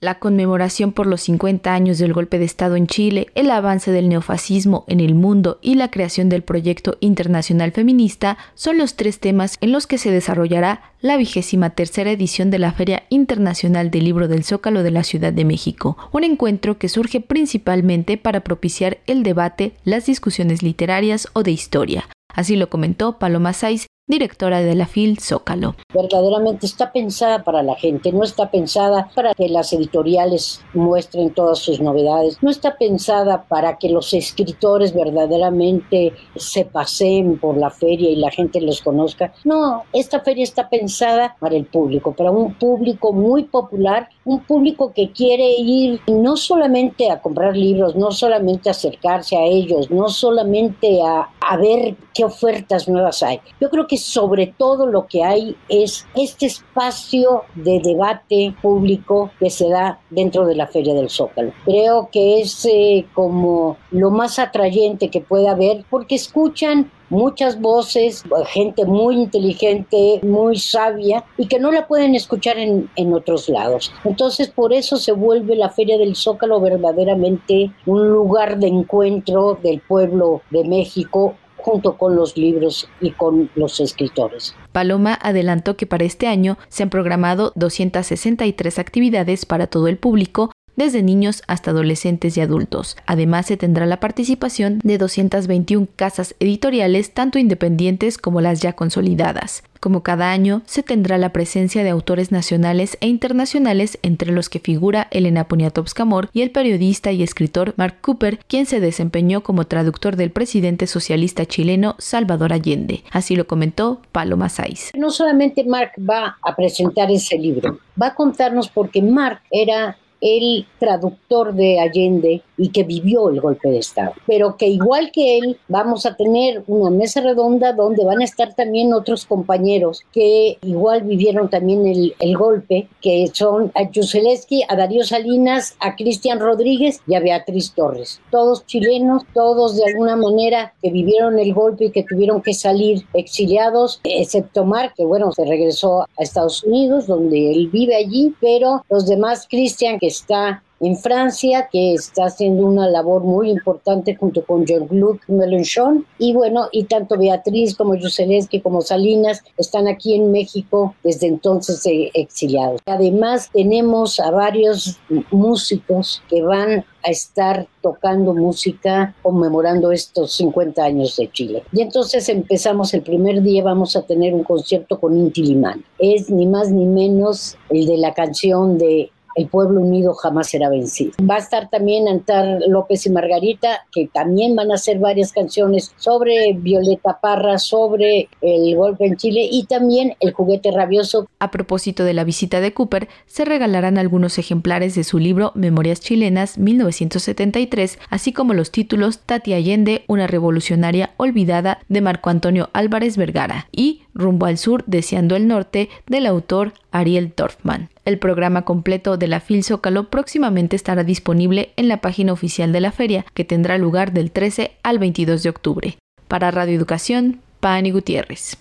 la 0.00 0.18
conmemoración 0.18 0.92
por 0.92 1.06
los 1.06 1.22
50 1.22 1.72
años 1.72 1.98
del 1.98 2.12
golpe 2.12 2.38
de 2.38 2.44
Estado 2.44 2.76
en 2.76 2.86
Chile, 2.86 3.28
el 3.34 3.50
avance 3.50 3.90
del 3.90 4.08
neofascismo 4.08 4.84
en 4.86 5.00
el 5.00 5.14
mundo 5.14 5.58
y 5.60 5.74
la 5.74 5.90
creación 5.90 6.28
del 6.28 6.42
proyecto 6.42 6.96
internacional 7.00 7.72
feminista 7.72 8.38
son 8.54 8.78
los 8.78 8.94
tres 8.94 9.18
temas 9.18 9.56
en 9.60 9.72
los 9.72 9.86
que 9.86 9.98
se 9.98 10.10
desarrollará 10.10 10.92
la 11.00 11.16
vigésima 11.16 11.70
tercera 11.70 12.10
edición 12.10 12.50
de 12.50 12.58
la 12.58 12.72
Feria 12.72 13.04
Internacional 13.08 13.90
del 13.90 14.04
Libro 14.04 14.28
del 14.28 14.44
Zócalo 14.44 14.82
de 14.82 14.90
la 14.90 15.04
Ciudad 15.04 15.32
de 15.32 15.44
México, 15.44 15.96
un 16.12 16.24
encuentro 16.24 16.78
que 16.78 16.88
surge 16.88 17.20
principalmente 17.20 18.16
para 18.16 18.40
propiciar 18.40 18.98
el 19.06 19.22
debate, 19.22 19.74
las 19.84 20.06
discusiones 20.06 20.62
literarias 20.62 21.28
o 21.32 21.42
de 21.42 21.50
historia. 21.50 22.08
Así 22.32 22.56
lo 22.56 22.68
comentó 22.68 23.18
Paloma 23.18 23.52
Saiz, 23.52 23.86
directora 24.08 24.62
de 24.62 24.74
la 24.74 24.86
FIL 24.86 25.20
Zócalo. 25.20 25.76
Verdaderamente 25.94 26.66
está 26.66 26.92
pensada 26.92 27.44
para 27.44 27.62
la 27.62 27.76
gente, 27.76 28.10
no 28.10 28.24
está 28.24 28.50
pensada 28.50 29.10
para 29.14 29.34
que 29.34 29.48
las 29.48 29.72
editoriales 29.72 30.62
muestren 30.72 31.30
todas 31.34 31.58
sus 31.58 31.80
novedades, 31.80 32.38
no 32.42 32.50
está 32.50 32.76
pensada 32.76 33.44
para 33.44 33.76
que 33.78 33.90
los 33.90 34.14
escritores 34.14 34.94
verdaderamente 34.94 36.14
se 36.36 36.64
paseen 36.64 37.38
por 37.38 37.56
la 37.58 37.70
feria 37.70 38.10
y 38.10 38.16
la 38.16 38.30
gente 38.30 38.60
los 38.62 38.80
conozca. 38.80 39.32
No, 39.44 39.84
esta 39.92 40.20
feria 40.20 40.44
está 40.44 40.68
pensada 40.68 41.36
para 41.38 41.56
el 41.56 41.66
público, 41.66 42.14
para 42.14 42.30
un 42.30 42.54
público 42.54 43.12
muy 43.12 43.44
popular, 43.44 44.08
un 44.24 44.40
público 44.40 44.92
que 44.94 45.12
quiere 45.12 45.50
ir 45.58 46.00
no 46.06 46.36
solamente 46.36 47.10
a 47.10 47.20
comprar 47.20 47.56
libros, 47.56 47.94
no 47.94 48.10
solamente 48.10 48.70
acercarse 48.70 49.36
a 49.36 49.44
ellos, 49.44 49.90
no 49.90 50.08
solamente 50.08 51.00
a, 51.02 51.28
a 51.40 51.56
ver 51.58 51.96
qué 52.14 52.24
ofertas 52.24 52.88
nuevas 52.88 53.22
hay. 53.22 53.40
Yo 53.60 53.68
creo 53.68 53.86
que 53.86 53.97
sobre 54.02 54.54
todo 54.58 54.86
lo 54.86 55.06
que 55.06 55.24
hay 55.24 55.56
es 55.68 56.06
este 56.14 56.46
espacio 56.46 57.44
de 57.54 57.80
debate 57.80 58.54
público 58.62 59.30
que 59.38 59.50
se 59.50 59.68
da 59.68 60.00
dentro 60.10 60.46
de 60.46 60.54
la 60.54 60.66
Feria 60.66 60.94
del 60.94 61.10
Zócalo. 61.10 61.52
Creo 61.64 62.08
que 62.10 62.40
es 62.40 62.64
eh, 62.66 63.06
como 63.14 63.76
lo 63.90 64.10
más 64.10 64.38
atrayente 64.38 65.10
que 65.10 65.20
puede 65.20 65.48
haber 65.48 65.84
porque 65.90 66.14
escuchan 66.14 66.90
muchas 67.10 67.60
voces, 67.60 68.22
gente 68.48 68.84
muy 68.84 69.16
inteligente, 69.16 70.20
muy 70.22 70.58
sabia 70.58 71.24
y 71.36 71.46
que 71.46 71.58
no 71.58 71.72
la 71.72 71.86
pueden 71.86 72.14
escuchar 72.14 72.58
en, 72.58 72.90
en, 72.96 73.14
otros 73.14 73.48
lados. 73.48 73.92
Entonces 74.04 74.48
por 74.48 74.72
eso 74.72 74.96
se 74.96 75.12
vuelve 75.12 75.56
la 75.56 75.70
Feria 75.70 75.98
del 75.98 76.16
Zócalo 76.16 76.60
verdaderamente 76.60 77.70
un 77.86 78.10
lugar 78.10 78.58
de 78.58 78.68
encuentro 78.68 79.58
del 79.62 79.80
pueblo 79.80 80.42
de 80.50 80.64
México 80.64 81.34
junto 81.68 81.98
con 81.98 82.16
los 82.16 82.38
libros 82.38 82.88
y 82.98 83.10
con 83.10 83.50
los 83.54 83.78
escritores. 83.78 84.54
Paloma 84.72 85.18
adelantó 85.20 85.76
que 85.76 85.86
para 85.86 86.04
este 86.04 86.26
año 86.26 86.56
se 86.68 86.82
han 86.82 86.88
programado 86.88 87.52
263 87.56 88.78
actividades 88.78 89.44
para 89.44 89.66
todo 89.66 89.86
el 89.88 89.98
público, 89.98 90.50
desde 90.78 91.02
niños 91.02 91.42
hasta 91.46 91.72
adolescentes 91.72 92.38
y 92.38 92.40
adultos. 92.40 92.96
Además, 93.04 93.46
se 93.46 93.58
tendrá 93.58 93.84
la 93.84 94.00
participación 94.00 94.80
de 94.82 94.96
221 94.96 95.88
casas 95.96 96.34
editoriales, 96.40 97.12
tanto 97.12 97.38
independientes 97.38 98.16
como 98.16 98.40
las 98.40 98.60
ya 98.60 98.72
consolidadas. 98.72 99.64
Como 99.80 100.02
cada 100.02 100.32
año, 100.32 100.62
se 100.66 100.82
tendrá 100.82 101.18
la 101.18 101.32
presencia 101.32 101.84
de 101.84 101.90
autores 101.90 102.32
nacionales 102.32 102.98
e 103.00 103.06
internacionales, 103.06 103.98
entre 104.02 104.32
los 104.32 104.48
que 104.48 104.58
figura 104.58 105.06
Elena 105.10 105.46
Poniatowska-Mor 105.46 106.30
y 106.32 106.42
el 106.42 106.50
periodista 106.50 107.12
y 107.12 107.22
escritor 107.22 107.74
Mark 107.76 107.98
Cooper, 108.00 108.38
quien 108.48 108.66
se 108.66 108.80
desempeñó 108.80 109.42
como 109.42 109.66
traductor 109.66 110.16
del 110.16 110.30
presidente 110.30 110.86
socialista 110.86 111.46
chileno 111.46 111.94
Salvador 111.98 112.52
Allende. 112.52 113.04
Así 113.12 113.36
lo 113.36 113.46
comentó 113.46 114.00
Paloma 114.10 114.48
Saiz. 114.48 114.90
No 114.96 115.10
solamente 115.10 115.64
Mark 115.64 115.92
va 115.98 116.38
a 116.42 116.56
presentar 116.56 117.10
ese 117.10 117.38
libro, 117.38 117.78
va 118.00 118.08
a 118.08 118.14
contarnos 118.14 118.68
porque 118.68 119.00
Mark 119.00 119.42
era 119.50 119.96
el 120.20 120.66
traductor 120.78 121.54
de 121.54 121.80
Allende 121.80 122.42
y 122.56 122.70
que 122.70 122.82
vivió 122.82 123.28
el 123.30 123.40
golpe 123.40 123.70
de 123.70 123.78
Estado. 123.78 124.12
Pero 124.26 124.56
que 124.56 124.66
igual 124.66 125.10
que 125.12 125.38
él, 125.38 125.58
vamos 125.68 126.06
a 126.06 126.16
tener 126.16 126.62
una 126.66 126.90
mesa 126.90 127.20
redonda 127.20 127.72
donde 127.72 128.04
van 128.04 128.20
a 128.20 128.24
estar 128.24 128.54
también 128.54 128.92
otros 128.92 129.26
compañeros 129.26 130.02
que 130.12 130.58
igual 130.62 131.02
vivieron 131.02 131.48
también 131.48 131.86
el, 131.86 132.14
el 132.18 132.36
golpe, 132.36 132.88
que 133.00 133.30
son 133.32 133.70
a 133.74 133.88
Yuseleski, 133.90 134.62
a 134.68 134.76
Darío 134.76 135.04
Salinas, 135.04 135.76
a 135.80 135.94
Cristian 135.96 136.40
Rodríguez 136.40 137.00
y 137.06 137.14
a 137.14 137.20
Beatriz 137.20 137.72
Torres. 137.74 138.20
Todos 138.30 138.66
chilenos, 138.66 139.22
todos 139.34 139.76
de 139.76 139.84
alguna 139.84 140.16
manera 140.16 140.74
que 140.82 140.90
vivieron 140.90 141.38
el 141.38 141.54
golpe 141.54 141.86
y 141.86 141.90
que 141.90 142.02
tuvieron 142.02 142.42
que 142.42 142.54
salir 142.54 143.04
exiliados, 143.14 144.00
excepto 144.04 144.64
Mark, 144.64 144.94
que 144.96 145.04
bueno, 145.04 145.32
se 145.32 145.44
regresó 145.44 146.02
a 146.02 146.08
Estados 146.18 146.64
Unidos, 146.64 147.06
donde 147.06 147.52
él 147.52 147.68
vive 147.68 147.96
allí, 147.96 148.34
pero 148.40 148.84
los 148.90 149.06
demás, 149.06 149.46
Cristian, 149.48 149.98
que 149.98 150.07
está 150.08 150.62
en 150.80 150.96
Francia, 150.96 151.68
que 151.70 151.94
está 151.94 152.26
haciendo 152.26 152.64
una 152.64 152.88
labor 152.88 153.24
muy 153.24 153.50
importante 153.50 154.14
junto 154.14 154.44
con 154.44 154.64
Jean-Luc 154.64 155.22
Mélenchon. 155.28 156.06
Y 156.18 156.32
bueno, 156.32 156.68
y 156.72 156.84
tanto 156.84 157.18
Beatriz 157.18 157.76
como 157.76 157.94
Yuselensky 157.94 158.60
como 158.60 158.82
Salinas 158.82 159.42
están 159.56 159.88
aquí 159.88 160.14
en 160.14 160.30
México 160.30 160.94
desde 161.02 161.26
entonces 161.26 161.82
exiliados. 162.14 162.80
Además, 162.86 163.50
tenemos 163.52 164.20
a 164.20 164.30
varios 164.30 164.98
músicos 165.30 166.22
que 166.28 166.42
van 166.42 166.84
a 167.04 167.10
estar 167.10 167.66
tocando 167.80 168.34
música 168.34 169.14
conmemorando 169.22 169.92
estos 169.92 170.32
50 170.34 170.82
años 170.84 171.16
de 171.16 171.30
Chile. 171.30 171.62
Y 171.72 171.80
entonces 171.80 172.28
empezamos 172.28 172.92
el 172.94 173.02
primer 173.02 173.42
día, 173.42 173.62
vamos 173.62 173.96
a 173.96 174.02
tener 174.02 174.34
un 174.34 174.44
concierto 174.44 174.98
con 175.00 175.16
Inti 175.16 175.42
Limán. 175.42 175.84
Es 175.98 176.30
ni 176.30 176.46
más 176.46 176.70
ni 176.70 176.86
menos 176.86 177.56
el 177.70 177.86
de 177.86 177.98
la 177.98 178.14
canción 178.14 178.78
de 178.78 179.10
el 179.38 179.46
pueblo 179.46 179.80
unido 179.80 180.14
jamás 180.14 180.48
será 180.48 180.68
vencido. 180.68 181.12
Va 181.20 181.36
a 181.36 181.38
estar 181.38 181.70
también 181.70 182.08
Antar 182.08 182.60
López 182.66 183.06
y 183.06 183.10
Margarita, 183.10 183.86
que 183.92 184.08
también 184.12 184.56
van 184.56 184.72
a 184.72 184.74
hacer 184.74 184.98
varias 184.98 185.32
canciones 185.32 185.94
sobre 185.96 186.54
Violeta 186.54 187.20
Parra, 187.20 187.58
sobre 187.58 188.28
el 188.40 188.74
golpe 188.74 189.06
en 189.06 189.16
Chile 189.16 189.48
y 189.48 189.66
también 189.66 190.16
el 190.18 190.32
juguete 190.32 190.72
rabioso. 190.72 191.28
A 191.38 191.52
propósito 191.52 192.02
de 192.02 192.14
la 192.14 192.24
visita 192.24 192.60
de 192.60 192.74
Cooper, 192.74 193.08
se 193.26 193.44
regalarán 193.44 193.96
algunos 193.96 194.38
ejemplares 194.38 194.96
de 194.96 195.04
su 195.04 195.20
libro 195.20 195.52
Memorias 195.54 196.00
Chilenas 196.00 196.58
1973, 196.58 198.00
así 198.10 198.32
como 198.32 198.54
los 198.54 198.72
títulos 198.72 199.20
Tati 199.20 199.52
Allende, 199.52 200.02
una 200.08 200.26
revolucionaria 200.26 201.10
olvidada 201.16 201.78
de 201.88 202.00
Marco 202.00 202.30
Antonio 202.30 202.70
Álvarez 202.72 203.16
Vergara 203.16 203.68
y 203.70 204.02
Rumbo 204.14 204.46
al 204.46 204.58
Sur, 204.58 204.82
Deseando 204.86 205.36
el 205.36 205.46
Norte, 205.46 205.88
del 206.08 206.26
autor 206.26 206.72
Ariel 206.90 207.32
Dorfman. 207.36 207.88
El 208.04 208.18
programa 208.18 208.62
completo 208.62 209.16
de 209.16 209.28
la 209.28 209.40
FIL 209.40 209.64
Zócalo 209.64 210.10
próximamente 210.10 210.76
estará 210.76 211.04
disponible 211.04 211.72
en 211.76 211.88
la 211.88 212.00
página 212.00 212.32
oficial 212.32 212.72
de 212.72 212.80
la 212.80 212.92
feria, 212.92 213.24
que 213.34 213.44
tendrá 213.44 213.78
lugar 213.78 214.12
del 214.12 214.30
13 214.30 214.72
al 214.82 214.98
22 214.98 215.42
de 215.42 215.48
octubre. 215.48 215.98
Para 216.28 216.50
Radio 216.50 216.76
Educación, 216.76 217.40
Pani 217.60 217.90
Gutiérrez. 217.90 218.58